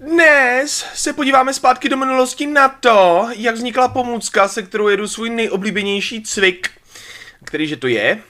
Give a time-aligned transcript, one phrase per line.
[0.00, 5.30] Dnes se podíváme zpátky do minulosti na to, jak vznikla pomůcka, se kterou jedu svůj
[5.30, 6.70] nejoblíbenější cvik.
[7.44, 8.22] Který že to je?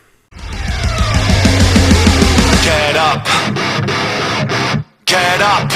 [2.65, 3.29] Get up.
[5.05, 5.73] Get up.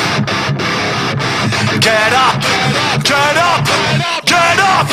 [1.75, 2.45] Get up.
[3.03, 3.03] Get up.
[3.03, 3.69] Get up.
[4.25, 4.89] Get up.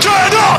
[0.00, 0.55] Get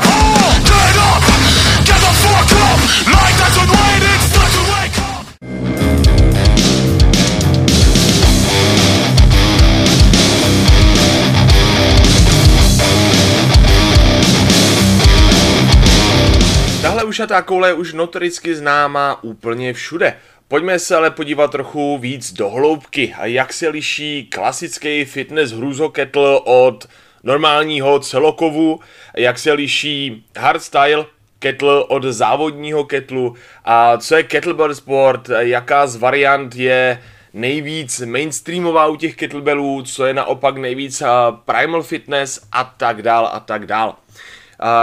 [17.18, 20.16] Tahle ušatá koule je už notoricky známá úplně všude.
[20.48, 23.14] Pojďme se ale podívat trochu víc do hloubky.
[23.18, 26.88] A jak se liší klasický fitness hrůzoketl od
[27.22, 28.80] normálního celokovu,
[29.16, 31.06] jak se liší hardstyle
[31.38, 33.34] kettle od závodního ketlu?
[33.64, 40.06] A co je kettlebell sport, jaká z variant je nejvíc mainstreamová u těch kettlebellů, co
[40.06, 41.02] je naopak nejvíc
[41.44, 42.40] primal fitness?
[42.52, 43.96] A tak dál a tak dál.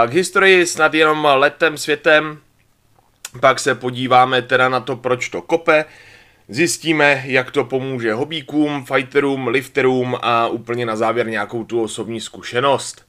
[0.06, 2.38] K historii snad jenom letem světem,
[3.40, 5.84] pak se podíváme teda na to, proč to kope,
[6.48, 13.06] zjistíme, jak to pomůže hobíkům, fighterům, lifterům a úplně na závěr nějakou tu osobní zkušenost.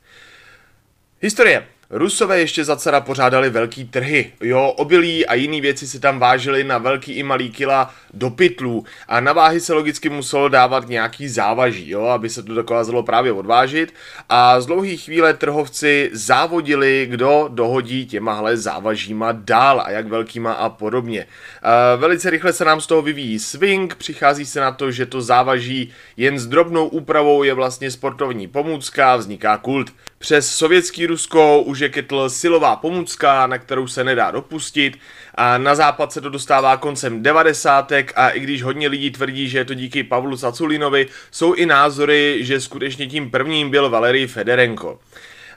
[1.21, 1.67] Historie.
[1.89, 4.31] Rusové ještě za cara pořádali velký trhy.
[4.41, 8.85] Jo, obilí a jiné věci se tam vážily na velký i malý kila do pytlů
[9.07, 13.31] a na váhy se logicky muselo dávat nějaký závaží, jo, aby se to dokázalo právě
[13.31, 13.93] odvážit
[14.29, 20.69] a z dlouhé chvíle trhovci závodili, kdo dohodí těmahle závažíma dál a jak velkýma a
[20.69, 21.21] podobně.
[21.21, 25.21] E, velice rychle se nám z toho vyvíjí swing, přichází se na to, že to
[25.21, 29.91] závaží jen s drobnou úpravou je vlastně sportovní pomůcka, vzniká kult.
[30.19, 34.99] Přes sovětský Rusko už je kettle silová pomůcka, na kterou se nedá dopustit
[35.35, 37.91] a na západ se to dostává koncem 90.
[38.15, 42.37] a i když hodně lidí tvrdí, že je to díky Pavlu Saculinovi, jsou i názory,
[42.41, 44.99] že skutečně tím prvním byl Valery Federenko.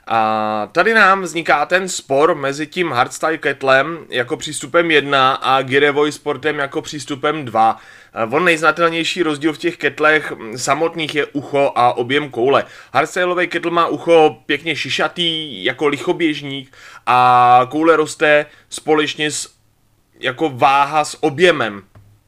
[0.07, 6.11] A tady nám vzniká ten spor mezi tím hardstyle kettlem jako přístupem 1 a Girevoj
[6.11, 7.77] sportem jako přístupem 2.
[8.31, 12.63] On nejznatelnější rozdíl v těch ketlech samotných je ucho a objem koule.
[12.93, 19.53] Hardstyleový kettle má ucho pěkně šišatý, jako lichoběžník a koule roste společně s
[20.19, 21.83] jako váha s objemem,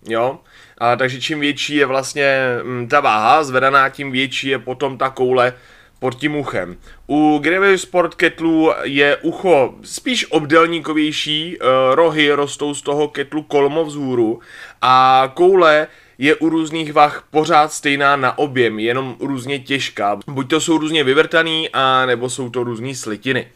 [0.07, 0.39] jo.
[0.77, 5.09] A, takže čím větší je vlastně m, ta váha zvedaná, tím větší je potom ta
[5.09, 5.53] koule
[6.03, 6.77] pod tím uchem.
[7.07, 11.65] U Grevy Sport Kettlu je ucho spíš obdelníkovější, eh,
[11.95, 14.39] rohy rostou z toho ketlu kolmo vzhůru
[14.81, 15.87] a koule
[16.17, 20.19] je u různých vah pořád stejná na objem, jenom různě těžká.
[20.27, 23.47] Buď to jsou různě vyvrtaný, a nebo jsou to různé slitiny.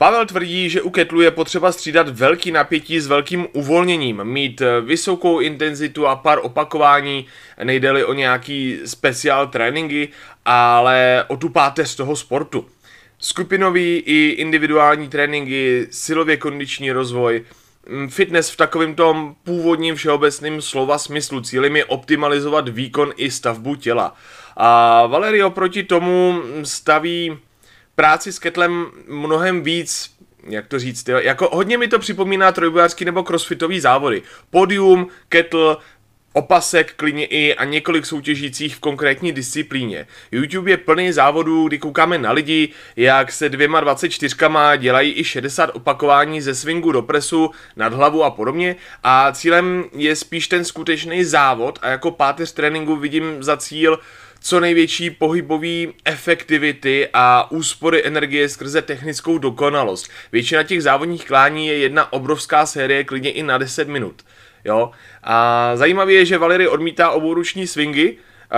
[0.00, 5.40] Pavel tvrdí, že u ketlu je potřeba střídat velký napětí s velkým uvolněním, mít vysokou
[5.40, 7.26] intenzitu a pár opakování,
[7.64, 10.08] nejde o nějaký speciál tréninky,
[10.44, 12.66] ale o tu páteř toho sportu.
[13.18, 17.44] Skupinový i individuální tréninky, silově kondiční rozvoj,
[18.08, 21.40] fitness v takovém tom původním všeobecným slova smyslu.
[21.40, 24.14] Cílem je optimalizovat výkon i stavbu těla.
[24.56, 27.38] A Valerio proti tomu staví
[28.00, 30.10] práci s ketlem mnohem víc,
[30.48, 31.18] jak to říct, jo?
[31.18, 34.22] jako hodně mi to připomíná trojbojářský nebo crossfitový závody.
[34.50, 35.76] Podium, kettle,
[36.32, 40.06] opasek klidně i a několik soutěžících v konkrétní disciplíně.
[40.32, 44.36] YouTube je plný závodů, kdy koukáme na lidi, jak se dvěma 24
[44.76, 50.16] dělají i 60 opakování ze swingu do presu, nad hlavu a podobně a cílem je
[50.16, 53.98] spíš ten skutečný závod a jako páteř tréninku vidím za cíl
[54.40, 60.10] co největší pohybový efektivity a úspory energie skrze technickou dokonalost.
[60.32, 64.22] Většina těch závodních klání je jedna obrovská série, klidně i na 10 minut.
[64.64, 64.90] Jo?
[65.24, 68.16] A zajímavé je, že Valery odmítá obouruční swingy,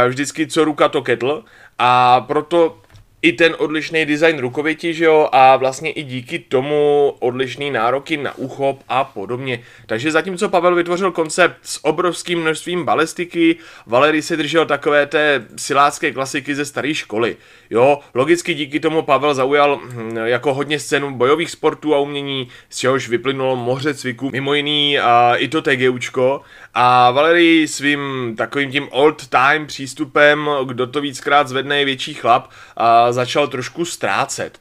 [0.09, 1.43] vždycky co ruka to kettle,
[1.79, 2.82] a proto
[3.23, 8.39] i ten odlišný design rukověti, že jo, a vlastně i díky tomu odlišný nároky na
[8.39, 9.63] uchop a podobně.
[9.87, 13.57] Takže zatímco Pavel vytvořil koncept s obrovským množstvím balistiky,
[13.87, 17.37] Valery se držel takové té silácké klasiky ze staré školy.
[17.71, 22.79] Jo, logicky díky tomu Pavel zaujal hm, jako hodně scénu bojových sportů a umění, z
[22.79, 26.41] čehož vyplynulo moře cviků, mimo jiný a i to TGUčko.
[26.75, 32.51] A Valery svým takovým tím old time přístupem, kdo to víckrát zvedne je větší chlap,
[32.77, 34.61] a začal trošku ztrácet.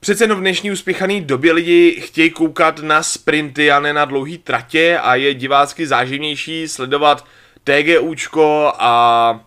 [0.00, 4.38] Přece no v dnešní uspěchané době lidi chtějí koukat na sprinty a ne na dlouhé
[4.38, 7.26] tratě a je divácky záživnější sledovat
[7.64, 9.40] TGUčko a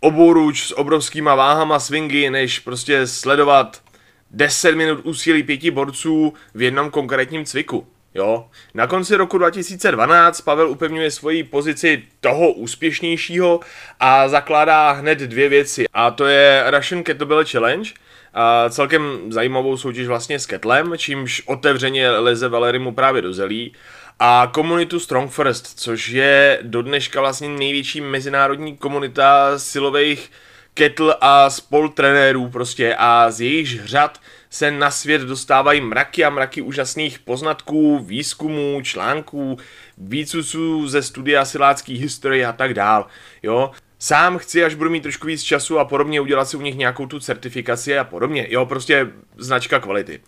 [0.00, 3.82] obouruč s obrovskýma váhama swingy, než prostě sledovat
[4.30, 7.86] 10 minut úsilí pěti borců v jednom konkrétním cviku.
[8.14, 8.48] Jo.
[8.74, 13.60] Na konci roku 2012 Pavel upevňuje svoji pozici toho úspěšnějšího
[14.00, 15.84] a zakládá hned dvě věci.
[15.92, 17.90] A to je Russian Kettlebell Challenge,
[18.34, 23.72] a celkem zajímavou soutěž vlastně s ketlem, čímž otevřeně leze Valerimu právě do zelí
[24.18, 30.30] a komunitu Strong First, což je do dneška vlastně největší mezinárodní komunita silových
[30.78, 34.20] kettle a spoltrenérů prostě a z jejich řad
[34.50, 39.58] se na svět dostávají mraky a mraky úžasných poznatků, výzkumů, článků,
[39.98, 43.06] výcusů ze studia silácké historie a tak dál,
[43.42, 43.70] jo.
[43.98, 47.06] Sám chci, až budu mít trošku víc času a podobně, udělat si u nich nějakou
[47.06, 50.20] tu certifikaci a podobně, jo, prostě značka kvality.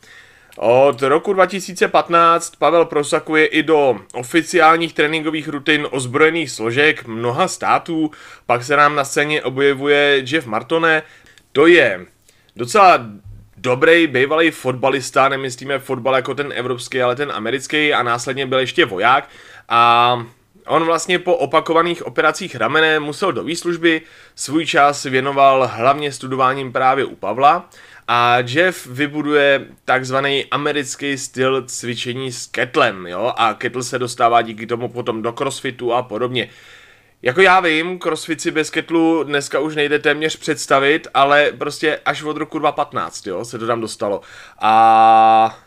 [0.63, 8.11] Od roku 2015 Pavel prosakuje i do oficiálních tréninkových rutin ozbrojených složek mnoha států,
[8.47, 11.03] pak se nám na scéně objevuje Jeff Martone,
[11.53, 12.07] to je
[12.57, 13.07] docela
[13.57, 18.85] dobrý bývalý fotbalista, nemyslíme fotbal jako ten evropský, ale ten americký a následně byl ještě
[18.85, 19.29] voják.
[19.69, 20.27] A
[20.67, 24.03] On vlastně po opakovaných operacích ramene musel do výslužby,
[24.35, 27.71] svůj čas věnoval hlavně studováním právě u Pavla
[28.13, 34.67] a Jeff vybuduje takzvaný americký styl cvičení s ketlem, jo, a kettle se dostává díky
[34.67, 36.49] tomu potom do crossfitu a podobně.
[37.23, 42.23] Jako já vím, crossfit si bez ketlu dneska už nejde téměř představit, ale prostě až
[42.23, 44.21] od roku 2015, jo, se to tam dostalo.
[44.61, 45.59] A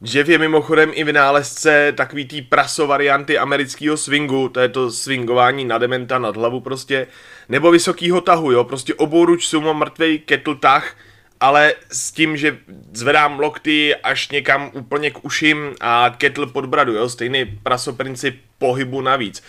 [0.00, 5.64] Jeff je mimochodem i vynálezce takový tý praso varianty amerického swingu, to je to swingování
[5.64, 7.06] na dementa nad hlavu prostě,
[7.48, 10.96] nebo vysokýho tahu, jo, prostě obouruč sumo mrtvej kettle tah,
[11.42, 12.58] ale s tím, že
[12.92, 19.00] zvedám lokty až někam úplně k uším a kettle pod bradu, jo, stejný prasoprincip pohybu
[19.00, 19.42] navíc.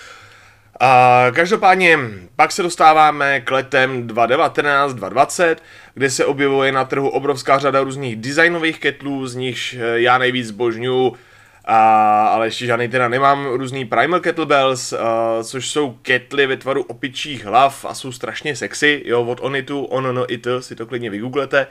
[0.79, 1.99] A každopádně
[2.35, 5.55] pak se dostáváme k letem 2019-2020,
[5.93, 10.47] kde se objevuje na trhu obrovská řada různých designových ketlů, z nichž eh, já nejvíc
[10.47, 11.15] zbožňuju,
[11.65, 14.97] a, ale ještě žádný teda nemám, různý Primal Kettlebells, a,
[15.39, 19.83] eh, což jsou ketly ve tvaru opičích hlav a jsou strašně sexy, jo, od Onitu,
[19.83, 21.67] Onono It, si to klidně vygooglete.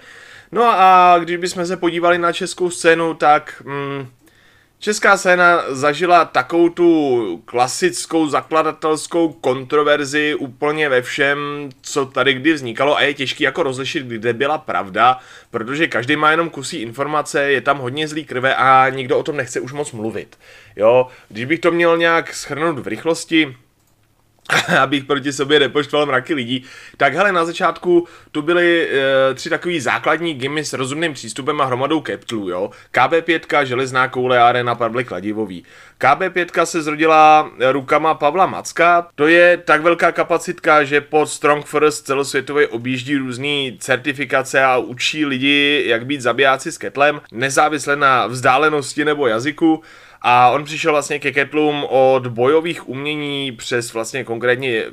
[0.53, 3.63] No a když bychom se podívali na českou scénu, tak...
[3.65, 4.07] Mm,
[4.83, 11.39] Česká scéna zažila takovou tu klasickou zakladatelskou kontroverzi úplně ve všem,
[11.83, 15.19] co tady kdy vznikalo a je těžký jako rozlišit, kde byla pravda,
[15.51, 19.37] protože každý má jenom kusí informace, je tam hodně zlý krve a nikdo o tom
[19.37, 20.39] nechce už moc mluvit.
[20.77, 23.57] Jo, když bych to měl nějak schrnout v rychlosti,
[24.81, 26.65] abych proti sobě nepoštval mraky lidí.
[26.97, 31.65] Tak hele, na začátku tu byly e, tři takový základní gimy s rozumným přístupem a
[31.65, 32.71] hromadou keptlů, jo.
[32.95, 35.65] KB5, železná koule arena Pavle Kladivový.
[36.01, 42.07] KB5 se zrodila rukama Pavla Macka, to je tak velká kapacitka, že pod Strong First
[42.07, 49.05] celosvětově objíždí různé certifikace a učí lidi, jak být zabijáci s ketlem, nezávisle na vzdálenosti
[49.05, 49.83] nebo jazyku.
[50.23, 54.85] A on přišel vlastně ke ketlům od bojových umění přes vlastně konkrétně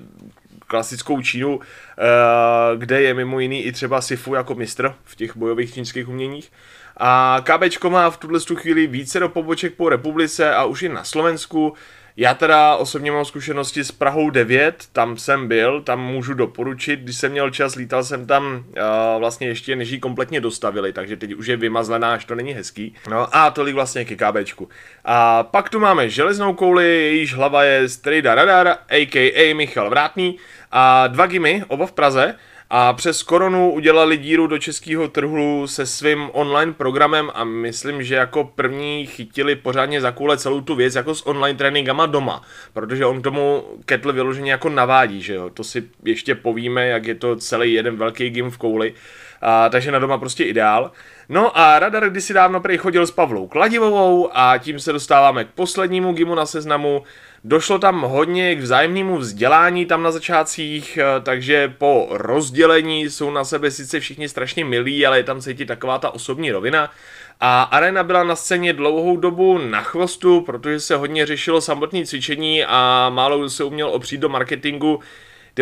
[0.67, 5.73] klasickou Čínu, eh, kde je mimo jiný i třeba Sifu jako mistr v těch bojových
[5.73, 6.51] čínských uměních.
[6.97, 11.03] A KBčko má v tuhle chvíli více do poboček po republice a už i na
[11.03, 11.73] Slovensku.
[12.19, 17.17] Já teda osobně mám zkušenosti s Prahou 9, tam jsem byl, tam můžu doporučit, když
[17.17, 21.33] jsem měl čas, lítal jsem tam uh, vlastně ještě než ji kompletně dostavili, takže teď
[21.33, 22.95] už je vymazlená, až to není hezký.
[23.09, 24.69] No a tolik vlastně ke KBčku.
[25.05, 29.53] A pak tu máme železnou kouli, jejíž hlava je Strida Radar, a.k.a.
[29.53, 30.37] Michal Vrátný
[30.71, 32.35] a dva gimy, oba v Praze,
[32.69, 38.15] a přes koronu udělali díru do českého trhu se svým online programem a myslím, že
[38.15, 42.41] jako první chytili pořádně za kůle celou tu věc jako s online tréninkama doma,
[42.73, 47.15] protože on tomu Kettle vyloženě jako navádí, že jo, to si ještě povíme, jak je
[47.15, 48.93] to celý jeden velký game v kouli,
[49.41, 50.91] a, takže na doma prostě ideál.
[51.29, 55.49] No a Radar kdysi dávno prej chodil s Pavlou Kladivovou a tím se dostáváme k
[55.49, 57.03] poslednímu gimu na seznamu,
[57.43, 63.43] Došlo tam hodně k vzájemnému vzdělání tam na začátcích, eh, takže po rozdělení jsou na
[63.43, 66.91] sebe sice všichni strašně milí, ale je tam cítit taková ta osobní rovina.
[67.39, 72.65] A Arena byla na scéně dlouhou dobu na chvostu, protože se hodně řešilo samotné cvičení
[72.65, 74.99] a málo se uměl opřít do marketingu,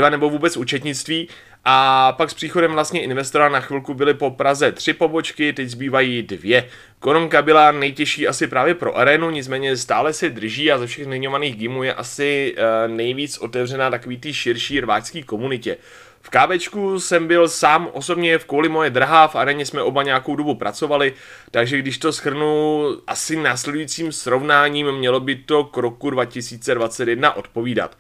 [0.10, 1.28] nebo vůbec účetnictví.
[1.66, 6.24] A pak s příchodem vlastně investora na chvilku byly po Praze tři pobočky, teď zbývají
[6.24, 6.70] dvě.
[7.00, 11.56] Korunka byla nejtěžší asi právě pro arénu, nicméně stále se drží a ze všech zmiňovaných
[11.56, 15.78] gimů je asi uh, nejvíc otevřená takový ty širší rváčský komunitě.
[16.22, 20.36] V kávečku jsem byl sám osobně v kvůli moje drahá, v areně jsme oba nějakou
[20.36, 21.14] dobu pracovali,
[21.52, 27.98] takže když to schrnu asi následujícím srovnáním, mělo by to k roku 2021 odpovídat.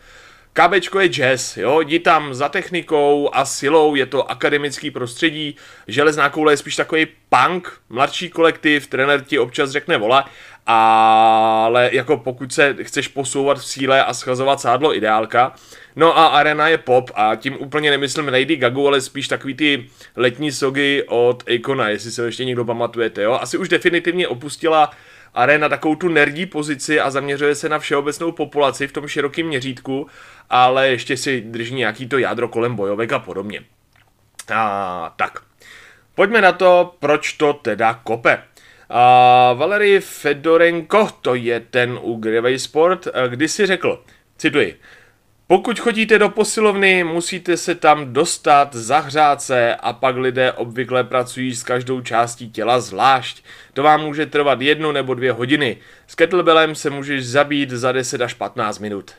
[0.58, 5.56] KBčko je jazz, jo, jdi tam za technikou a silou, je to akademický prostředí,
[5.88, 10.26] železná koule je spíš takový punk, mladší kolektiv, trenér ti občas řekne vola
[10.68, 15.54] ale jako pokud se chceš posouvat v síle a schazovat sádlo ideálka.
[15.96, 19.86] No a Arena je pop a tím úplně nemyslím Lady Gagu, ale spíš takový ty
[20.16, 23.34] letní sogy od Akona, jestli se ještě někdo pamatujete, jo.
[23.42, 24.92] Asi už definitivně opustila
[25.38, 30.08] Arena takovou tu nerdí pozici a zaměřuje se na všeobecnou populaci v tom širokém měřítku,
[30.50, 33.62] ale ještě si drží nějaký to jádro kolem bojovek a podobně.
[34.54, 35.40] A, tak,
[36.16, 38.44] pojďme na to, proč to teda kope.
[38.90, 44.04] A Valery Fedorenko, to je ten u Grevey Sport, kdy si řekl,
[44.38, 44.80] cituji,
[45.48, 51.56] pokud chodíte do posilovny, musíte se tam dostat, zahřát se a pak lidé obvykle pracují
[51.56, 53.44] s každou částí těla zvlášť.
[53.74, 55.78] To vám může trvat jednu nebo dvě hodiny.
[56.08, 59.12] S kettlebellem se můžeš zabít za 10 až 15 minut.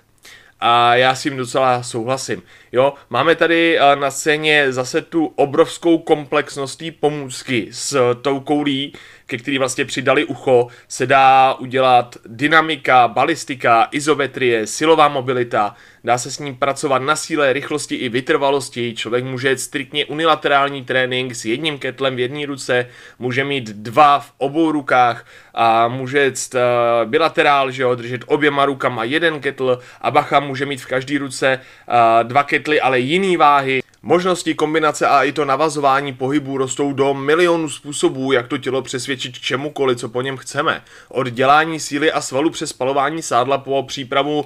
[0.61, 2.43] A já s tím docela souhlasím.
[2.73, 8.93] Jo, máme tady eh, na scéně zase tu obrovskou komplexnost té pomůcky s tou koulí,
[9.29, 16.31] ke který vlastně přidali ucho, se dá udělat dynamika, balistika, izometrie, silová mobilita, dá se
[16.31, 21.45] s ním pracovat na síle, rychlosti i vytrvalosti, člověk může jet striktně unilaterální trénink s
[21.45, 22.87] jedním ketlem v jedné ruce,
[23.19, 28.67] může mít dva v obou rukách a může jet uh, bilaterál, že jo, držet oběma
[28.67, 33.37] rukama jeden ketl a bacha může mít v každé ruce uh, dva ketly, ale jiný
[33.37, 33.81] váhy.
[34.03, 39.39] Možnosti kombinace a i to navazování pohybů rostou do milionů způsobů, jak to tělo přesvědčit
[39.39, 40.83] k čemukoliv, co po něm chceme.
[41.09, 44.45] Od dělání síly a svalu přes spalování sádla po přípravu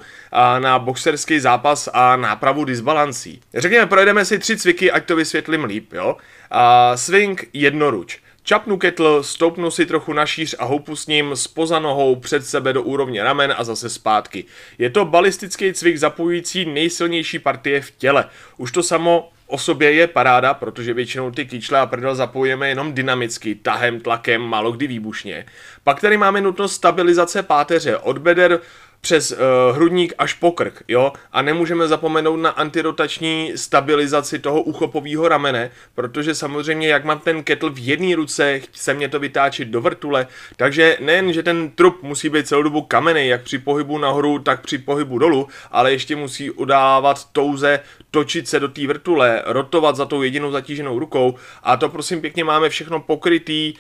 [0.59, 3.41] na boxerský zápas a nápravu disbalancí.
[3.55, 6.17] Řekněme, projedeme si tři cviky, ať to vysvětlím líp, jo?
[6.51, 8.19] A swing jednoruč.
[8.45, 12.73] Čapnu ketl, stoupnu si trochu na šíř a houpu s ním spoza nohou před sebe
[12.73, 14.45] do úrovně ramen a zase zpátky.
[14.79, 18.25] Je to balistický cvik zapojující nejsilnější partie v těle.
[18.57, 22.93] Už to samo o sobě je paráda, protože většinou ty kyčle a prdel zapojíme jenom
[22.93, 25.47] dynamicky, tahem, tlakem, málo kdy výbušně.
[25.85, 28.61] Pak tady máme nutnost stabilizace páteře od beder
[29.05, 35.29] přes uh, hrudník až po krk, jo, a nemůžeme zapomenout na antirotační stabilizaci toho uchopového
[35.29, 39.81] ramene, protože samozřejmě, jak mám ten ketl v jedné ruce, chce mě to vytáčet do
[39.81, 44.39] vrtule, takže nejen, že ten trup musí být celou dobu kamenný, jak při pohybu nahoru,
[44.39, 47.81] tak při pohybu dolů, ale ještě musí udávat touze,
[48.11, 51.35] točit se do té vrtule, rotovat za tou jedinou zatíženou rukou.
[51.63, 53.75] A to prosím pěkně máme všechno pokrytý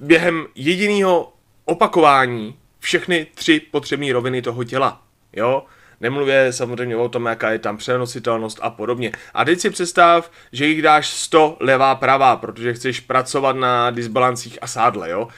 [0.00, 1.32] během jediného
[1.64, 2.54] opakování
[2.86, 5.02] všechny tři potřebné roviny toho těla.
[5.32, 5.64] Jo?
[6.00, 9.12] Nemluvě samozřejmě o tom, jaká je tam přenositelnost a podobně.
[9.34, 14.58] A teď si představ, že jich dáš 100 levá pravá, protože chceš pracovat na disbalancích
[14.62, 15.28] a sádle, jo.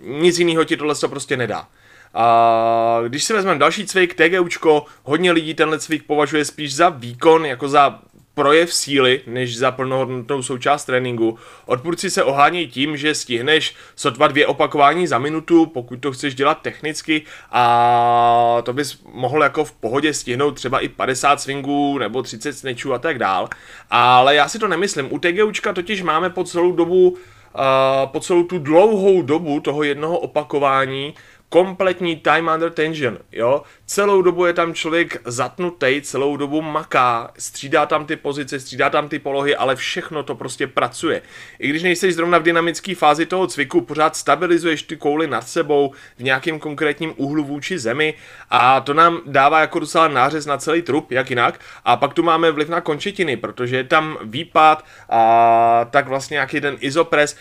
[0.00, 1.68] Nic jiného ti tohle prostě nedá.
[2.14, 7.46] A když si vezmeme další cvik, TGUčko, hodně lidí tenhle cvik považuje spíš za výkon,
[7.46, 8.00] jako za
[8.40, 11.38] projev síly, než za plnohodnotnou součást tréninku.
[11.66, 16.62] Odpůrci se ohánějí tím, že stihneš sotva dvě opakování za minutu, pokud to chceš dělat
[16.62, 22.52] technicky a to bys mohl jako v pohodě stihnout třeba i 50 swingů nebo 30
[22.52, 23.48] snečů a tak dál.
[23.90, 25.12] Ale já si to nemyslím.
[25.12, 27.16] U TGUčka totiž máme po celou dobu
[27.54, 31.14] Uh, po celou tu dlouhou dobu toho jednoho opakování
[31.50, 33.62] kompletní time under tension, jo.
[33.86, 39.08] Celou dobu je tam člověk zatnutý, celou dobu maká, střídá tam ty pozice, střídá tam
[39.08, 41.22] ty polohy, ale všechno to prostě pracuje.
[41.58, 45.92] I když nejsi zrovna v dynamické fázi toho cviku, pořád stabilizuješ ty kouly nad sebou
[46.18, 48.14] v nějakém konkrétním úhlu vůči zemi
[48.50, 51.60] a to nám dává jako docela nářez na celý trup, jak jinak.
[51.84, 56.60] A pak tu máme vliv na končetiny, protože je tam výpad a tak vlastně nějaký
[56.60, 57.36] ten izopres.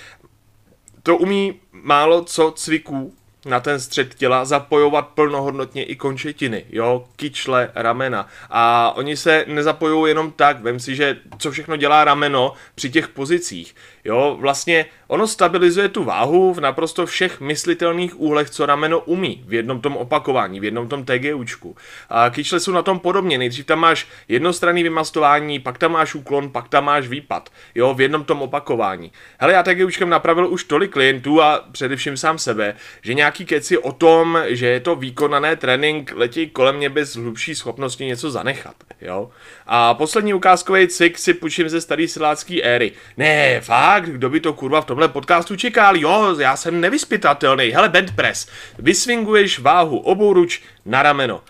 [1.03, 3.13] To umí málo co cviků,
[3.45, 8.27] na ten střed těla zapojovat plnohodnotně i končetiny, jo, kyčle, ramena.
[8.49, 13.07] A oni se nezapojují jenom tak, vem si, že co všechno dělá rameno při těch
[13.07, 13.75] pozicích.
[14.05, 19.53] Jo, vlastně ono stabilizuje tu váhu v naprosto všech myslitelných úhlech, co rameno umí v
[19.53, 21.75] jednom tom opakování, v jednom tom TGUčku.
[22.09, 26.49] A kyčle jsou na tom podobně, nejdřív tam máš jednostranný vymastování, pak tam máš úklon,
[26.49, 29.11] pak tam máš výpad, jo, v jednom tom opakování.
[29.39, 33.91] Hele, já TGUčkem napravil už tolik klientů a především sám sebe, že nějaký keci o
[33.91, 39.29] tom, že je to výkonané trénink, letí kolem mě bez hlubší schopnosti něco zanechat, jo.
[39.67, 42.91] A poslední ukázkový cvik si půjčím ze staré silácké éry.
[43.17, 45.97] Ne, fakt, kdo by to kurva v tomhle podcastu čekal?
[45.97, 47.69] Jo, já jsem nevyspytatelný.
[47.69, 48.47] Hele, band press.
[48.79, 51.41] Vysvinguješ váhu obou ruč na rameno.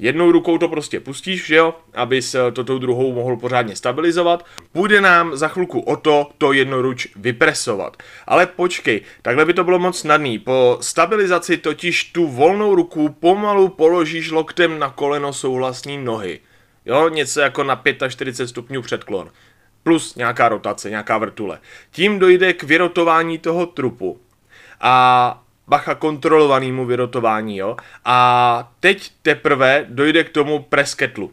[0.00, 4.46] Jednou rukou to prostě pustíš, že jo, abys to tou druhou mohl pořádně stabilizovat.
[4.72, 7.96] Půjde nám za chvilku o to, to jednoruč vypresovat.
[8.26, 10.38] Ale počkej, takhle by to bylo moc snadný.
[10.38, 16.40] Po stabilizaci totiž tu volnou ruku pomalu položíš loktem na koleno souhlasní nohy.
[16.84, 19.30] Jo, něco jako na 45 stupňů předklon
[19.86, 21.58] plus nějaká rotace, nějaká vrtule.
[21.90, 24.20] Tím dojde k vyrotování toho trupu.
[24.80, 27.76] A bacha kontrolovanému vyrotování, jo.
[28.04, 31.32] A teď teprve dojde k tomu presketlu.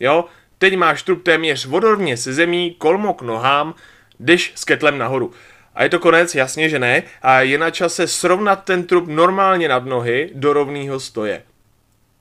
[0.00, 0.24] Jo,
[0.58, 3.74] teď máš trup téměř vodorovně se zemí, kolmo k nohám,
[4.20, 5.32] jdeš s ketlem nahoru.
[5.74, 7.02] A je to konec, jasně, že ne.
[7.22, 11.42] A je na čase srovnat ten trup normálně nad nohy do rovného stoje.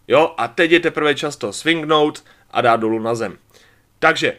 [0.07, 3.37] Jo, a teď je teprve čas to swingnout a dát dolů na zem.
[3.99, 4.37] Takže,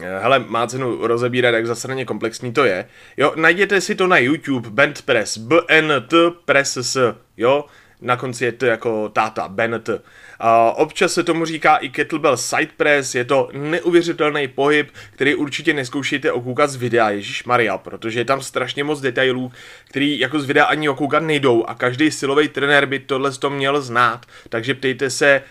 [0.00, 2.86] hele, má cenu rozebírat, jak zasraně komplexní to je.
[3.16, 7.64] Jo, najděte si to na YouTube, Band Press, BNT Press S, jo,
[8.02, 9.90] na konci je to jako táta, BNT.
[10.38, 15.74] A občas se tomu říká i kettlebell side press, je to neuvěřitelný pohyb, který určitě
[15.74, 19.52] neskoušejte okoukat z videa, Ježíš Maria, protože je tam strašně moc detailů,
[19.88, 23.82] který jako z videa ani okoukat nejdou a každý silový trenér by tohle to měl
[23.82, 25.42] znát, takže ptejte se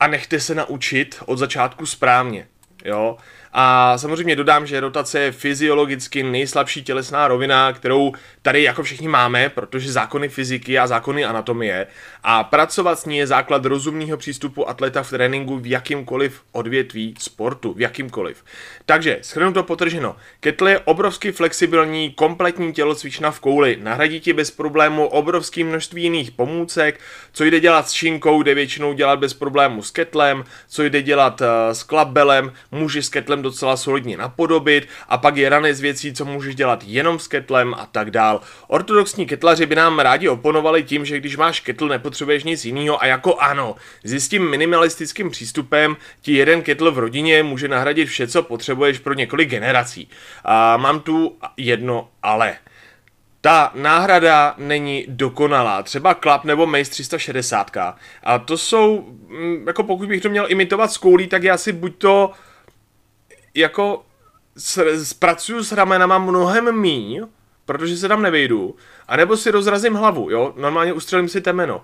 [0.00, 2.46] a nechte se naučit od začátku správně,
[2.84, 3.16] jo.
[3.60, 8.12] A samozřejmě dodám, že rotace je fyziologicky nejslabší tělesná rovina, kterou
[8.42, 11.86] tady jako všichni máme, protože zákony fyziky a zákony anatomie.
[12.22, 17.72] A pracovat s ní je základ rozumného přístupu atleta v tréninku v jakýmkoliv odvětví sportu,
[17.72, 18.44] v jakýmkoliv.
[18.86, 24.50] Takže, schrnu to potrženo, kettle je obrovsky flexibilní, kompletní tělocvična v kouli, nahradí ti bez
[24.50, 27.00] problému obrovské množství jiných pomůcek,
[27.32, 31.40] co jde dělat s šinkou, jde většinou dělat bez problému s ketlem, co jde dělat
[31.40, 36.24] uh, s klabelem, můžeš s ketlem docela solidně napodobit a pak je ranec věcí, co
[36.24, 38.40] můžeš dělat jenom s ketlem a tak dál.
[38.66, 43.06] Ortodoxní ketlaři by nám rádi oponovali tím, že když máš ketl, nepotřebuješ nic jiného a
[43.06, 43.74] jako ano,
[44.04, 49.14] s tím minimalistickým přístupem ti jeden ketl v rodině může nahradit vše, co potřebuješ pro
[49.14, 50.08] několik generací.
[50.44, 52.56] A mám tu jedno ale.
[53.40, 57.76] Ta náhrada není dokonalá, třeba Club nebo Mace 360.
[58.24, 61.72] A to jsou, mm, jako pokud bych to měl imitovat s koulí, tak já si
[61.72, 62.32] buď to
[63.58, 64.04] jako
[65.02, 67.26] zpracuju s ramenama mnohem míň,
[67.64, 68.76] protože se tam nevejdu,
[69.08, 71.82] anebo si rozrazím hlavu, jo, normálně ustřelím si temeno.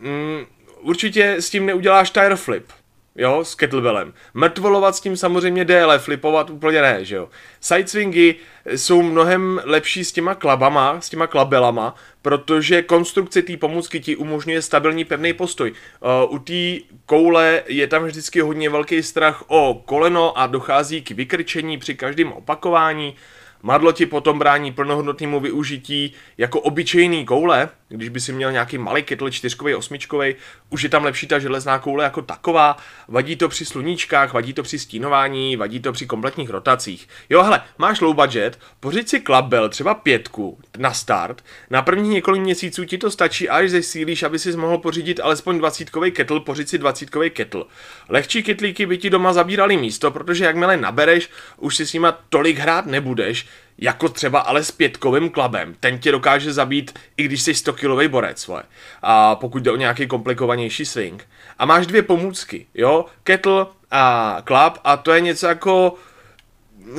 [0.00, 0.46] Mm,
[0.80, 2.72] určitě s tím neuděláš tire flip,
[3.18, 4.12] jo, s kettlebellem.
[4.34, 7.28] Mrtvolovat s tím samozřejmě jde, ale flipovat úplně ne, že jo.
[7.60, 8.34] Sideswingy
[8.66, 14.62] jsou mnohem lepší s těma klabama, s těma klabelama, protože konstrukce té pomůcky ti umožňuje
[14.62, 15.70] stabilní pevný postoj.
[15.70, 21.10] Uh, u té koule je tam vždycky hodně velký strach o koleno a dochází k
[21.10, 23.14] vykrčení při každém opakování.
[23.62, 29.02] Madlo ti potom brání plnohodnotnému využití jako obyčejný koule, když by si měl nějaký malý
[29.02, 30.34] kettle čtyřkový, osmičkový,
[30.70, 32.76] už je tam lepší ta železná koule jako taková,
[33.08, 37.08] vadí to při sluníčkách, vadí to při stínování, vadí to při kompletních rotacích.
[37.30, 42.42] Jo, hele, máš low budget, pořiď si klabel, třeba pětku na start, na první několik
[42.42, 46.78] měsíců ti to stačí, až zesílíš, aby si mohl pořídit alespoň dvacítkový kettle, pořiď si
[46.78, 47.64] dvacítkový kettle.
[48.08, 52.58] Lehčí ketlíky by ti doma zabírali místo, protože jakmile nabereš, už si s nima tolik
[52.58, 53.46] hrát nebudeš,
[53.78, 55.74] jako třeba ale s pětkovým klabem.
[55.80, 58.62] Ten tě dokáže zabít, i když jsi 100 kilový borec, vole.
[59.02, 61.28] A pokud jde o nějaký komplikovanější swing.
[61.58, 63.04] A máš dvě pomůcky, jo?
[63.22, 65.94] Kettle a klab a to je něco jako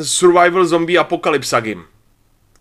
[0.03, 1.83] survival zombie apokalypsa game.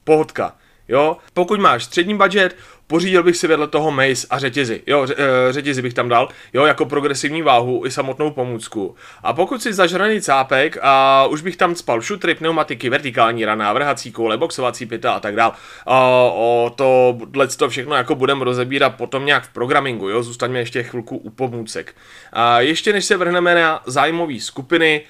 [0.05, 0.57] Pohodka.
[0.89, 4.83] Jo, pokud máš střední budget, pořídil bych si vedle toho mace a řetězy.
[4.87, 8.95] Jo, eh, řetězy bych tam dal, jo, jako progresivní váhu i samotnou pomůcku.
[9.23, 14.13] A pokud si zažraný cápek a už bych tam spal šutry, pneumatiky, vertikální rana, vrhací
[14.13, 15.53] koule, boxovací pyta a tak dál.
[15.87, 16.01] A,
[16.35, 17.19] o to,
[17.59, 21.95] to všechno jako budeme rozebírat potom nějak v programingu, jo, zůstaňme ještě chvilku u pomůcek.
[22.33, 25.05] A ještě než se vrhneme na zájmové skupiny,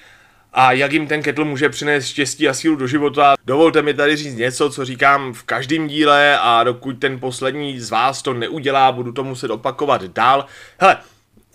[0.59, 3.35] a jak jim ten kettle může přinést štěstí a sílu do života.
[3.45, 7.89] Dovolte mi tady říct něco, co říkám v každém díle a dokud ten poslední z
[7.89, 10.45] vás to neudělá, budu to muset opakovat dál.
[10.79, 10.97] Hele,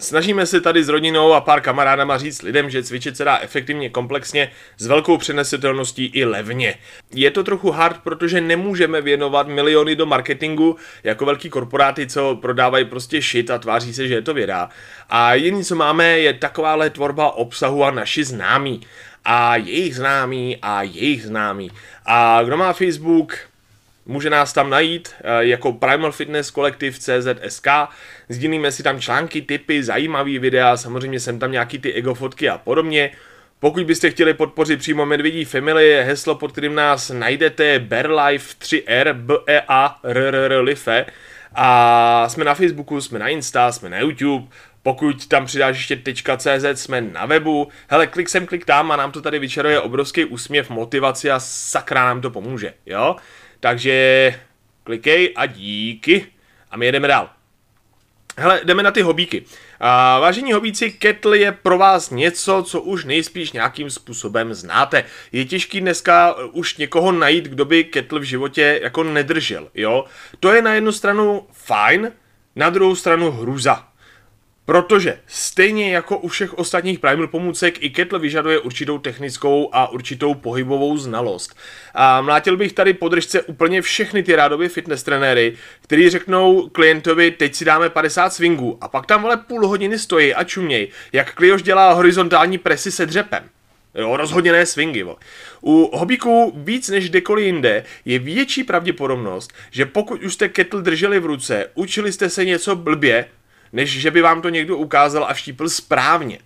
[0.02, 3.90] Snažíme se tady s rodinou a pár kamarádama říct lidem, že cvičit se dá efektivně,
[3.90, 6.74] komplexně, s velkou přenesitelností i levně.
[7.14, 12.84] Je to trochu hard, protože nemůžeme věnovat miliony do marketingu jako velký korporáty, co prodávají
[12.84, 14.68] prostě shit a tváří se, že je to věda.
[15.10, 18.80] A jediné, co máme, je takováhle tvorba obsahu a naši známí.
[19.24, 21.70] A jejich známí a jejich známí.
[22.06, 23.38] A kdo má Facebook,
[24.06, 27.66] Může nás tam najít eh, jako Primal Fitness Kolektiv CZSK.
[28.28, 32.58] Sdílíme si tam články, typy, zajímavý videa, samozřejmě jsem tam nějaký ty ego fotky a
[32.58, 33.10] podobně.
[33.60, 39.34] Pokud byste chtěli podpořit přímo Medvědí Family, heslo, pod kterým nás najdete Berlife 3R, B
[39.46, 41.06] E A R R R Life.
[41.54, 44.46] A jsme na Facebooku, jsme na Insta, jsme na YouTube.
[44.82, 46.02] Pokud tam přidáš ještě
[46.36, 47.68] .cz, jsme na webu.
[47.88, 52.04] Hele, klik sem, klik tam a nám to tady vyčaruje obrovský úsměv, motivaci a sakra
[52.04, 53.16] nám to pomůže, jo?
[53.62, 54.34] Takže
[54.84, 56.26] klikej a díky.
[56.70, 57.30] A my jedeme dál.
[58.36, 59.44] Hele, jdeme na ty hobíky.
[59.80, 65.04] A vážení hobíci, kettle je pro vás něco, co už nejspíš nějakým způsobem znáte.
[65.32, 70.04] Je těžký dneska už někoho najít, kdo by kettle v životě jako nedržel, jo?
[70.40, 72.12] To je na jednu stranu fajn,
[72.56, 73.88] na druhou stranu hruza.
[74.64, 80.34] Protože stejně jako u všech ostatních primal pomůcek i kettle vyžaduje určitou technickou a určitou
[80.34, 81.56] pohybovou znalost.
[81.94, 87.54] A mlátil bych tady podržce úplně všechny ty rádově fitness trenéry, kteří řeknou klientovi, teď
[87.54, 91.62] si dáme 50 swingů a pak tam ale půl hodiny stojí a čuměj, jak Klioš
[91.62, 93.42] dělá horizontální presy se dřepem.
[93.94, 95.04] Jo, rozhodně ne swingy.
[95.04, 95.16] Bo.
[95.60, 101.20] U hobíků víc než kdekoliv jinde je větší pravděpodobnost, že pokud už jste kettle drželi
[101.20, 103.26] v ruce, učili jste se něco blbě,
[103.72, 106.38] než že by vám to někdo ukázal a vštípl správně.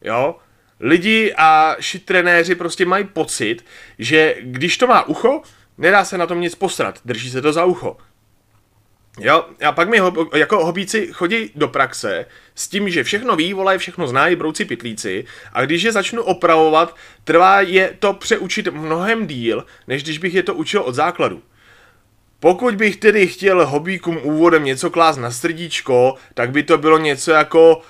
[0.00, 0.36] Jo?
[0.80, 3.64] Lidi a šitrenéři prostě mají pocit,
[3.98, 5.42] že když to má ucho,
[5.78, 7.96] nedá se na tom nic posrat, drží se to za ucho.
[9.20, 13.52] Jo, a pak mi ho, jako hobíci chodí do praxe s tím, že všechno ví,
[13.54, 19.26] vole, všechno znají, brouci pitlíci a když je začnu opravovat, trvá je to přeučit mnohem
[19.26, 21.42] díl, než když bych je to učil od základu.
[22.42, 27.30] Pokud bych tedy chtěl hobíkům úvodem něco klást na srdíčko, tak by to bylo něco
[27.30, 27.80] jako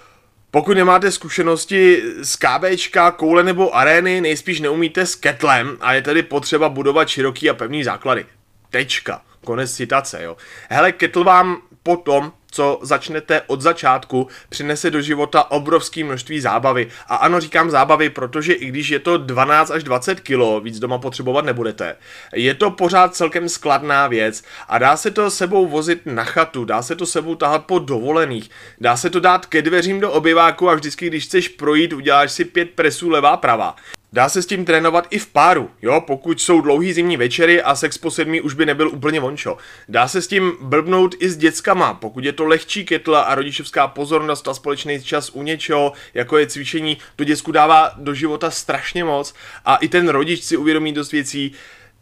[0.50, 6.22] pokud nemáte zkušenosti z KBčka, koule nebo arény, nejspíš neumíte s ketlem a je tedy
[6.22, 8.26] potřeba budovat široký a pevný základy.
[8.70, 9.22] Tečka.
[9.44, 10.36] Konec citace, jo.
[10.68, 16.88] Hele, kettle vám potom co začnete od začátku, přinese do života obrovské množství zábavy.
[17.08, 20.98] A ano, říkám zábavy, protože i když je to 12 až 20 kilo, víc doma
[20.98, 21.96] potřebovat nebudete,
[22.34, 26.82] je to pořád celkem skladná věc a dá se to sebou vozit na chatu, dá
[26.82, 30.74] se to sebou tahat po dovolených, dá se to dát ke dveřím do obyváku a
[30.74, 33.76] vždycky, když chceš projít, uděláš si pět presů levá prava.
[34.14, 37.74] Dá se s tím trénovat i v páru, jo, pokud jsou dlouhý zimní večery a
[37.74, 39.56] sex po sedmí už by nebyl úplně vončo.
[39.88, 43.88] Dá se s tím blbnout i s dětskama, pokud je to lehčí ketla a rodičovská
[43.88, 49.04] pozornost a společný čas u něčeho, jako je cvičení, to děcku dává do života strašně
[49.04, 51.52] moc a i ten rodič si uvědomí dost věcí,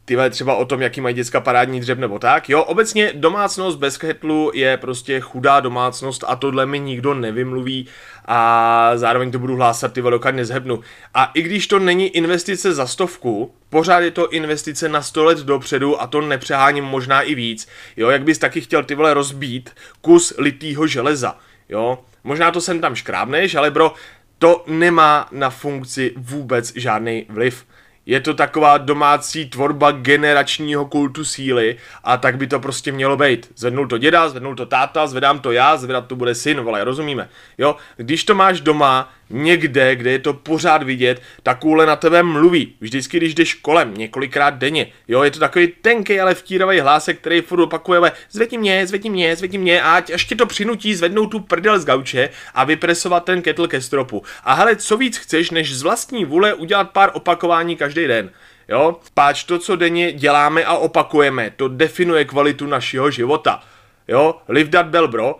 [0.04, 2.48] ty třeba o tom, jaký mají děcka parádní dřeb nebo tak.
[2.48, 7.86] Jo, obecně domácnost bez ketlu je prostě chudá domácnost a tohle mi nikdo nevymluví
[8.32, 10.80] a zároveň to budu hlásat, ty dokud nezhebnu.
[11.14, 15.38] A i když to není investice za stovku, pořád je to investice na 100 let
[15.38, 17.68] dopředu a to nepřeháním možná i víc.
[17.96, 21.38] Jo, jak bys taky chtěl ty vole rozbít kus litýho železa.
[21.68, 23.94] Jo, možná to sem tam škrábneš, ale bro,
[24.38, 27.66] to nemá na funkci vůbec žádný vliv
[28.10, 33.52] je to taková domácí tvorba generačního kultu síly a tak by to prostě mělo být.
[33.56, 37.28] Zvednul to děda, zvednul to táta, zvedám to já, zvedat to bude syn, vole, rozumíme.
[37.58, 42.22] Jo, když to máš doma, někde, kde je to pořád vidět, ta kůle na tebe
[42.22, 42.74] mluví.
[42.80, 44.86] Vždycky, když jdeš kolem, několikrát denně.
[45.08, 49.36] Jo, je to takový tenký, ale vtíravý hlásek, který furt opakuje, zvedni mě, zvedni mě,
[49.36, 53.42] zvedni mě, a až tě to přinutí zvednout tu prdel z gauče a vypresovat ten
[53.42, 54.22] kettle ke stropu.
[54.44, 58.30] A hele, co víc chceš, než z vlastní vůle udělat pár opakování každý den.
[58.68, 63.62] Jo, páč to, co denně děláme a opakujeme, to definuje kvalitu našeho života.
[64.08, 65.36] Jo, live that bell, bro.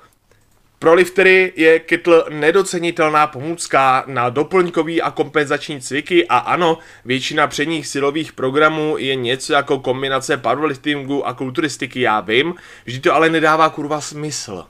[0.82, 7.86] Pro liftery je kytl nedocenitelná pomůcka na doplňkový a kompenzační cviky a ano, většina předních
[7.86, 13.68] silových programů je něco jako kombinace powerliftingu a kulturistiky, já vím, vždy to ale nedává
[13.68, 14.64] kurva smysl.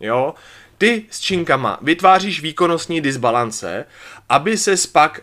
[0.00, 0.34] Jo?
[0.78, 3.84] Ty s činkama vytváříš výkonnostní disbalance,
[4.28, 5.20] aby se pak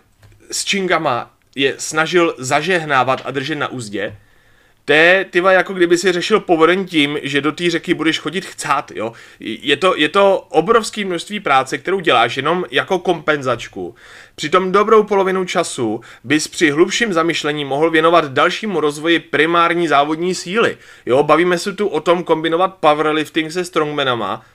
[0.52, 4.18] s činkama je snažil zažehnávat a držet na úzdě,
[4.86, 8.92] to je, jako kdyby si řešil povodeň tím, že do té řeky budeš chodit chcát,
[8.92, 9.14] jo.
[9.40, 13.96] Je to, je to obrovské množství práce, kterou děláš jenom jako kompenzačku.
[14.36, 20.78] Přitom dobrou polovinu času bys při hlubším zamyšlení mohl věnovat dalšímu rozvoji primární závodní síly.
[21.06, 24.46] Jo, bavíme se tu o tom kombinovat powerlifting se strongmanama,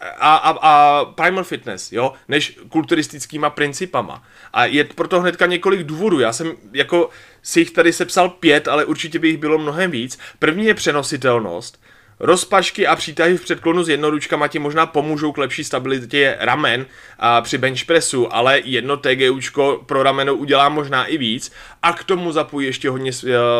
[0.00, 4.22] a, a, a primal fitness, jo, než kulturistickýma principama.
[4.52, 6.20] A je proto hnedka několik důvodů.
[6.20, 7.10] Já jsem jako
[7.42, 10.18] si jich tady sepsal pět, ale určitě by jich bylo mnohem víc.
[10.38, 11.80] První je přenositelnost.
[12.20, 16.86] Rozpašky a přítahy v předklonu s jednoručkama ti možná pomůžou k lepší stabilitě ramen
[17.18, 21.52] a při bench pressu, ale jedno TGUčko pro rameno udělá možná i víc
[21.82, 23.12] a k tomu zapojí ještě hodně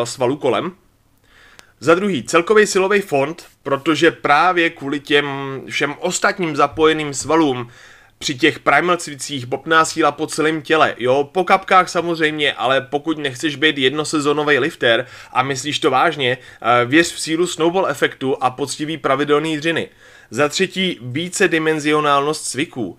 [0.03, 0.71] svalů kolem.
[1.85, 5.25] Za druhý, celkový silový fond, protože právě kvůli těm
[5.69, 7.67] všem ostatním zapojeným svalům
[8.17, 13.17] při těch primal cvicích bobná síla po celém těle, jo, po kapkách samozřejmě, ale pokud
[13.17, 18.49] nechceš být jednosezónový lifter a myslíš to vážně, eh, věř v sílu snowball efektu a
[18.49, 19.89] poctivý pravidelný dřiny.
[20.29, 22.97] Za třetí, více dimenzionálnost cviků.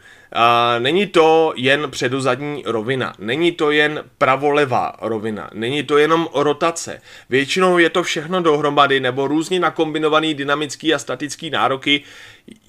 [0.79, 7.01] Není to jen předozadní rovina, není to jen pravolevá rovina, není to jenom rotace.
[7.31, 12.03] Většinou je to všechno dohromady nebo různě nakombinovaný dynamický a statický nároky.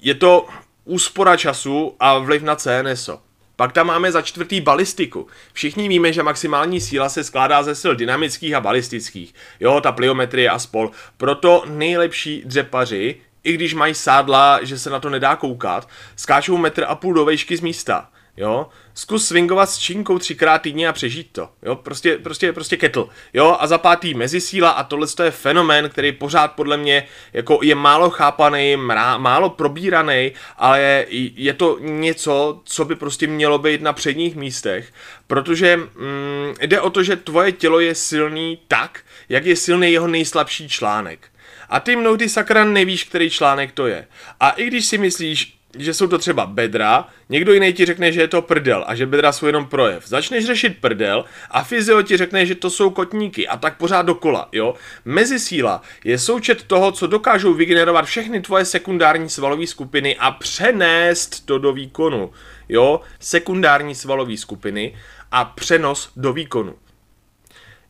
[0.02, 0.46] Je to
[0.84, 3.20] úspora času a vliv na CNSO.
[3.56, 5.26] Pak tam máme za čtvrtý balistiku.
[5.52, 9.34] Všichni víme, že maximální síla se skládá ze sil dynamických a balistických.
[9.60, 10.90] Jo, ta pliometrie a spol.
[11.16, 16.84] Proto nejlepší dřepaři, i když mají sádla, že se na to nedá koukat, skáčou metr
[16.88, 21.28] a půl do vejšky z místa jo, zkus swingovat s činkou třikrát týdně a přežít
[21.32, 25.88] to, jo, prostě, prostě, prostě kettle, jo, a za pátý mezisíla a tohle je fenomén,
[25.88, 31.78] který pořád podle mě jako je málo chápaný, mrá, málo probíraný, ale je, je to
[31.80, 34.92] něco, co by prostě mělo být na předních místech,
[35.26, 40.06] protože mm, jde o to, že tvoje tělo je silný tak, jak je silný jeho
[40.06, 41.28] nejslabší článek.
[41.68, 44.06] A ty mnohdy sakra nevíš, který článek to je.
[44.40, 48.20] A i když si myslíš, že jsou to třeba bedra, někdo jiný ti řekne, že
[48.20, 50.08] je to prdel a že bedra jsou jenom projev.
[50.08, 54.48] Začneš řešit prdel a fyzio ti řekne, že to jsou kotníky a tak pořád dokola,
[54.52, 54.74] jo.
[55.04, 61.58] Mezisíla je součet toho, co dokážou vygenerovat všechny tvoje sekundární svalové skupiny a přenést to
[61.58, 62.30] do výkonu,
[62.68, 63.00] jo.
[63.20, 64.96] Sekundární svalové skupiny
[65.32, 66.74] a přenos do výkonu.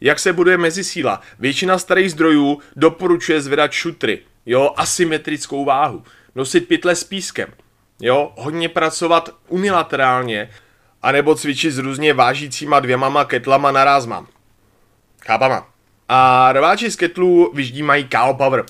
[0.00, 1.20] Jak se buduje mezisíla?
[1.38, 6.02] Většina starých zdrojů doporučuje zvedat šutry, jo, asymetrickou váhu,
[6.34, 7.48] nosit pytle s pískem,
[8.00, 10.50] Jo, hodně pracovat unilaterálně,
[11.02, 14.26] anebo cvičit s různě vážícíma dvěmama ketlama naraz mám.
[15.26, 15.68] Chápama.
[16.08, 18.64] A rváči z ketlů vyždímají KO Power.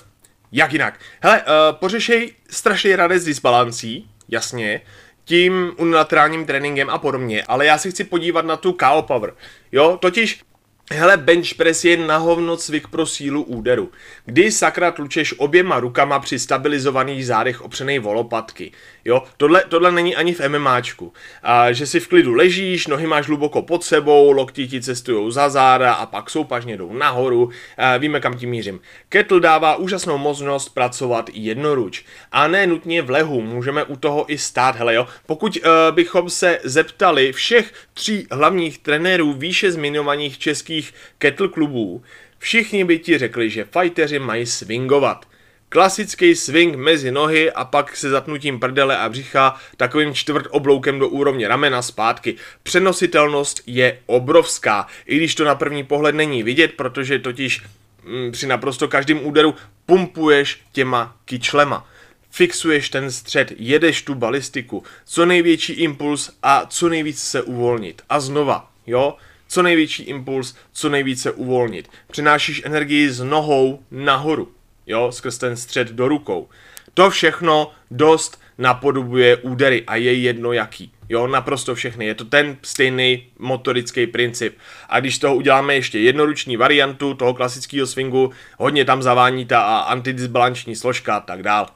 [0.51, 0.99] Jak jinak?
[1.21, 1.47] Hele, uh,
[1.79, 4.81] pořešej strašně rady s disbalancí, jasně,
[5.25, 9.33] tím unilaterálním tréninkem a podobně, ale já si chci podívat na tu KO Power.
[9.71, 10.41] Jo, totiž
[10.91, 13.91] Hele, bench press je na hovno cvik pro sílu úderu.
[14.25, 18.71] Kdy sakra tlučeš oběma rukama při stabilizovaných zádech opřenej volopatky.
[19.05, 21.13] Jo, tohle, tohle není ani v MMAčku.
[21.43, 25.49] A, že si v klidu ležíš, nohy máš hluboko pod sebou, lokti ti cestují za
[25.49, 27.49] záda a pak soupažně jdou nahoru.
[27.77, 28.79] A, víme, kam tím mířím.
[29.09, 32.05] Kettle dává úžasnou možnost pracovat jednoruč.
[32.31, 35.07] A ne nutně v lehu, můžeme u toho i stát, hele jo.
[35.25, 42.03] Pokud uh, bychom se zeptali všech tří hlavních trenérů výše zmiňovaných českých kettle klubů,
[42.37, 45.25] všichni by ti řekli, že fighteři mají swingovat.
[45.71, 51.09] Klasický swing mezi nohy a pak se zatnutím prdele a břicha takovým čtvrt obloukem do
[51.09, 52.35] úrovně ramena zpátky.
[52.63, 57.61] Přenositelnost je obrovská, i když to na první pohled není vidět, protože totiž
[58.03, 59.55] mm, při naprosto každém úderu
[59.85, 61.87] pumpuješ těma kyčlema.
[62.31, 68.01] Fixuješ ten střed, jedeš tu balistiku, co největší impuls a co nejvíc se uvolnit.
[68.09, 69.15] A znova, jo,
[69.47, 71.89] co největší impuls, co nejvíce uvolnit.
[72.11, 74.51] Přinášíš energii z nohou nahoru
[74.89, 76.49] jo, skrz ten střed do rukou.
[76.93, 80.91] To všechno dost napodobuje údery a je jedno jaký.
[81.09, 82.05] Jo, naprosto všechny.
[82.05, 84.57] Je to ten stejný motorický princip.
[84.89, 90.75] A když toho uděláme ještě jednoruční variantu toho klasického swingu, hodně tam zavání ta antidisbalanční
[90.75, 91.67] složka a tak dál.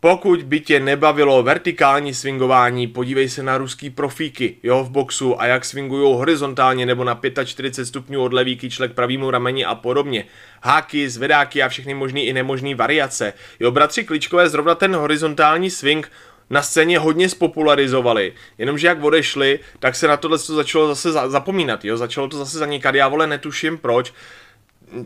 [0.00, 5.46] Pokud by tě nebavilo vertikální swingování, podívej se na ruský profíky, jo, v boxu a
[5.46, 10.24] jak swingují horizontálně nebo na 45 stupňů od levý kyčle k pravýmu rameni a podobně.
[10.62, 13.32] Háky, zvedáky a všechny možný i nemožný variace.
[13.60, 16.12] Jo, bratři Kličkové zrovna ten horizontální swing
[16.50, 21.96] na scéně hodně spopularizovali, jenomže jak odešli, tak se na tohle začalo zase zapomínat, jo,
[21.96, 24.12] začalo to zase zanikat, já vole netuším proč,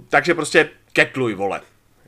[0.09, 1.61] takže prostě ketluj, vole,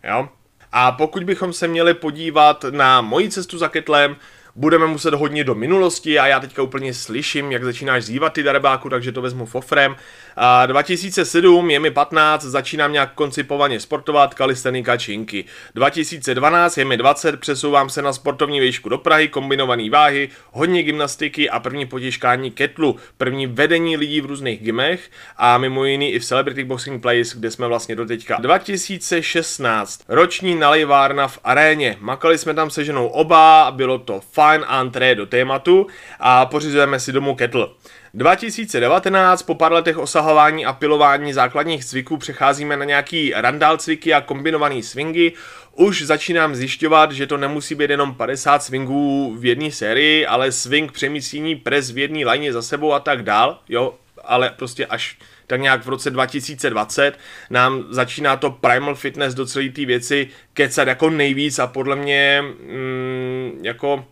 [0.04, 0.28] jo.
[0.76, 4.16] A pokud bychom se měli podívat na moji cestu za ketlem,
[4.56, 8.90] budeme muset hodně do minulosti a já teďka úplně slyším, jak začínáš zývat ty darebáku,
[8.90, 9.96] takže to vezmu fofrem.
[10.36, 15.44] A 2007 je mi 15, začínám nějak koncipovaně sportovat, kalistenika činky.
[15.74, 21.50] 2012 je mi 20, přesouvám se na sportovní výšku do Prahy, kombinované váhy, hodně gymnastiky
[21.50, 26.24] a první potěžkání ketlu, první vedení lidí v různých gymech a mimo jiný i v
[26.24, 28.36] Celebrity Boxing Place, kde jsme vlastně do teďka.
[28.40, 35.14] 2016, roční nalivárna v aréně, makali jsme tam se ženou oba, bylo to fajn entré
[35.14, 35.86] do tématu
[36.20, 37.68] a pořizujeme si domů kettle.
[38.14, 44.20] 2019 po pár letech osahování a pilování základních cviků přecházíme na nějaký randál cviky a
[44.20, 45.32] kombinovaný swingy.
[45.72, 50.92] Už začínám zjišťovat, že to nemusí být jenom 50 swingů v jedné sérii, ale swing
[50.92, 55.60] přemístění pres v jedné lajně za sebou a tak dál, jo, ale prostě až tak
[55.60, 57.18] nějak v roce 2020
[57.50, 62.42] nám začíná to primal fitness do celé té věci kecat jako nejvíc a podle mě
[62.42, 64.04] mm, jako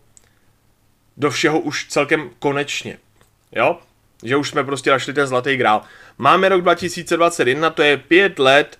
[1.17, 2.97] do všeho už celkem konečně.
[3.51, 3.79] Jo?
[4.23, 5.81] Že už jsme prostě našli ten zlatý grál.
[6.17, 8.77] Máme rok 2021, to je pět let,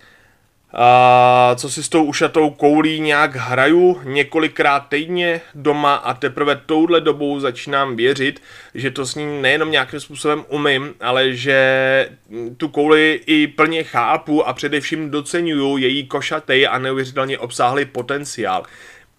[0.75, 7.01] a co si s tou ušatou koulí nějak hraju několikrát týdně doma a teprve touhle
[7.01, 8.41] dobou začínám věřit,
[8.75, 12.09] že to s ní nejenom nějakým způsobem umím, ale že
[12.57, 18.63] tu kouli i plně chápu a především docenuju její košatý a neuvěřitelně obsáhlý potenciál.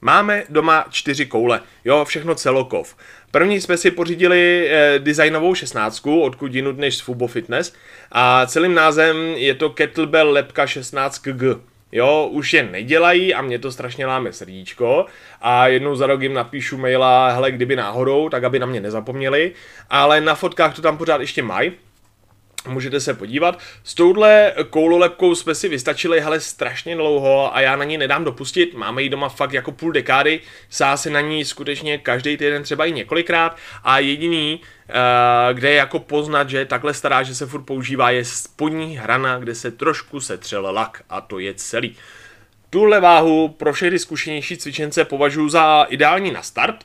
[0.07, 2.97] Máme doma čtyři koule, jo, všechno celokov.
[3.31, 7.75] První jsme si pořídili eh, designovou 16, odkud jinut než z Fubo Fitness.
[8.13, 11.61] A celým názem je to Kettlebell Lepka 16G.
[11.93, 15.07] Jo, už je nedělají a mě to strašně láme srdíčko.
[15.41, 19.53] A jednou za rok jim napíšu maila, hele, kdyby náhodou, tak aby na mě nezapomněli,
[19.91, 21.73] ale na fotkách to tam pořád ještě mají,
[22.69, 23.59] Můžete se podívat.
[23.85, 28.75] S touhle koulolepkou jsme si vystačili, hele, strašně dlouho a já na ní nedám dopustit.
[28.75, 32.85] Máme ji doma fakt jako půl dekády, sá se na ní skutečně každý týden třeba
[32.85, 34.95] i několikrát a jediný, uh,
[35.53, 39.39] kde je jako poznat, že je takhle stará, že se furt používá, je spodní hrana,
[39.39, 41.97] kde se trošku setřel lak a to je celý.
[42.71, 46.85] Tuhle váhu pro všechny zkušenější cvičence považuji za ideální na start,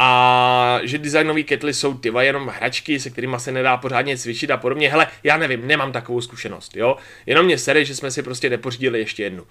[0.00, 4.56] a že designové ketly jsou tyva jenom hračky, se kterými se nedá pořádně cvičit a
[4.56, 4.90] podobně.
[4.90, 6.96] Hele, já nevím, nemám takovou zkušenost, jo.
[7.26, 9.46] Jenom mě sere, že jsme si prostě nepořídili ještě jednu.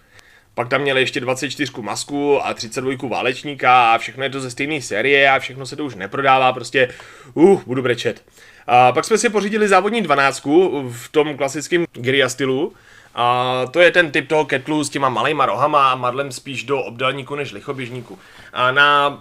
[0.54, 4.82] Pak tam měli ještě 24 masku a 32 válečníka a všechno je to ze stejné
[4.82, 6.90] série a všechno se to už neprodává, prostě
[7.34, 8.24] uh, budu brečet.
[8.68, 10.46] A pak jsme si pořídili závodní 12
[10.92, 12.74] v tom klasickém Gyria stylu,
[13.20, 16.80] a to je ten typ toho ketlu s těma malejma rohama a madlem spíš do
[16.82, 18.20] obdélníku než lichoběžníku.
[18.54, 19.20] A na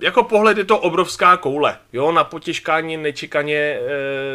[0.00, 3.80] jako pohled je to obrovská koule, jo, na potěžkání nečekaně e,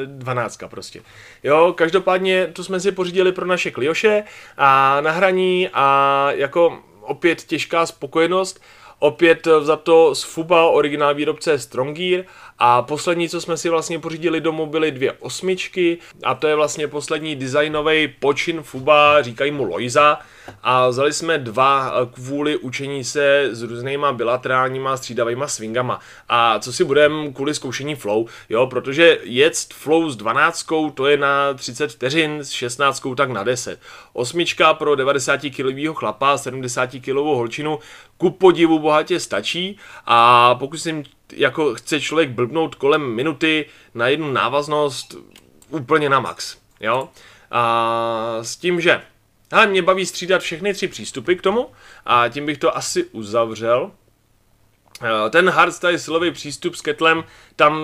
[0.05, 1.01] dvanáctka prostě.
[1.43, 4.23] Jo, každopádně to jsme si pořídili pro naše klioše
[4.57, 8.61] a na hraní a jako opět těžká spokojenost,
[8.99, 12.23] opět za to z FUBA originál výrobce Stronggear
[12.59, 15.97] a poslední, co jsme si vlastně pořídili domů, byly dvě osmičky.
[16.23, 20.19] A to je vlastně poslední designový počin FUBA, říkají mu Loiza
[20.63, 25.99] a vzali jsme dva kvůli učení se s různýma bilaterálníma střídavýma swingama.
[26.29, 31.17] A co si budeme kvůli zkoušení flow, jo, protože jet flow s 12 to je
[31.17, 33.79] na 30 vteřin, s 16 tak na 10.
[34.13, 37.79] Osmička pro 90 kg chlapa, 70 kg holčinu,
[38.17, 41.03] ku podivu bohatě stačí a pokud si
[41.33, 45.15] jako chce člověk blbnout kolem minuty na jednu návaznost
[45.69, 47.09] úplně na max, jo.
[47.51, 49.01] A s tím, že
[49.51, 51.67] ale mě baví střídat všechny tři přístupy k tomu
[52.05, 53.91] a tím bych to asi uzavřel.
[55.03, 57.23] Eh, ten hardstyle silový přístup s ketlem
[57.55, 57.79] tam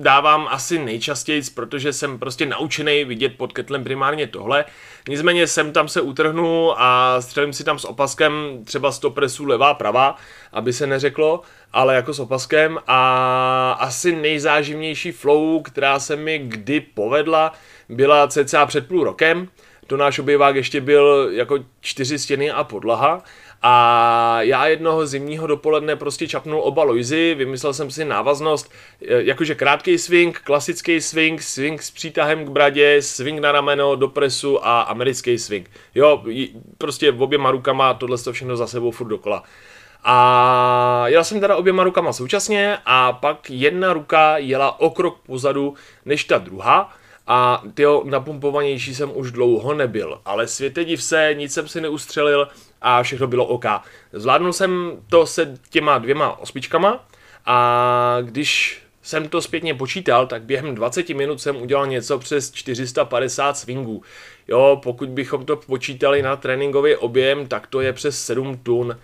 [0.00, 4.64] dávám asi nejčastěji, protože jsem prostě naučený vidět pod ketlem primárně tohle.
[5.08, 8.32] Nicméně sem tam se utrhnu a střelím si tam s opaskem
[8.64, 10.16] třeba 100 presů levá pravá,
[10.52, 11.40] aby se neřeklo,
[11.72, 17.52] ale jako s opaskem a asi nejzáživnější flow, která se mi kdy povedla,
[17.88, 19.48] byla cca před půl rokem.
[19.86, 23.22] To náš objevák ještě byl jako čtyři stěny a podlaha
[23.62, 28.72] a já jednoho zimního dopoledne prostě čapnul oba Loizy, vymyslel jsem si návaznost,
[29.08, 34.08] e, jakože krátký swing, klasický swing, swing s přítahem k bradě, swing na rameno, do
[34.08, 35.70] presu a americký swing.
[35.94, 36.24] Jo,
[36.78, 39.42] prostě oběma rukama tohle to všechno za sebou furt dokola.
[40.04, 45.74] A jel jsem teda oběma rukama současně a pak jedna ruka jela o krok pozadu
[46.04, 46.92] než ta druhá
[47.26, 52.48] a tyjo, napumpovanější jsem už dlouho nebyl, ale světe div se, nic jsem si neustřelil
[52.82, 53.64] a všechno bylo OK.
[54.12, 57.04] Zvládnul jsem to se těma dvěma osmičkama
[57.46, 63.58] a když jsem to zpětně počítal, tak během 20 minut jsem udělal něco přes 450
[63.58, 64.02] swingů.
[64.48, 68.98] Jo, pokud bychom to počítali na tréninkový objem, tak to je přes 7 tun.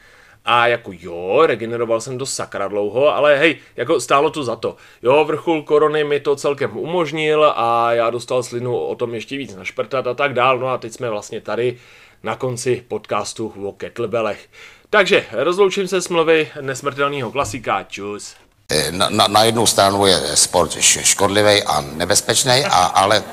[0.45, 4.77] A jako jo, regeneroval jsem to sakra dlouho, ale hej, jako stálo to za to.
[5.03, 9.57] Jo, vrchol korony mi to celkem umožnil a já dostal slinu o tom ještě víc
[9.57, 10.59] našprtat a tak dál.
[10.59, 11.79] No a teď jsme vlastně tady
[12.23, 14.49] na konci podcastu o kettlebellech.
[14.91, 17.83] Takže rozloučím se s mluvy nesmrtelného klasika.
[17.89, 18.35] Čus.
[18.71, 23.25] Eh, na, na, na jednu stranu je sport škodlivý a nebezpečný, a, ale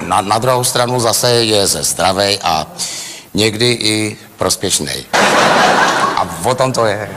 [0.00, 2.66] na, na druhou stranu zase je zdravý a
[3.34, 5.06] někdy i prospěšný.
[6.22, 7.10] A o tom to je.